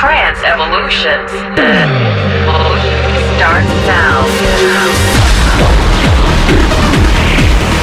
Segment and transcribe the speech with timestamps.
[0.00, 1.28] trance evolution
[3.36, 4.24] starts now.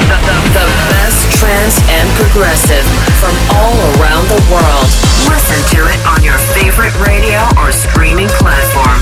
[0.02, 2.82] The, the, the best trance and progressive
[3.22, 4.90] from all around the world.
[5.30, 8.98] Listen to it on your favorite radio or streaming platform.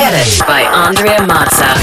[0.00, 1.76] Edit by Andrea Mazza.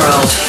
[0.00, 0.39] World.